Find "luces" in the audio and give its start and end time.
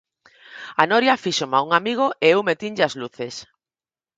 3.01-3.35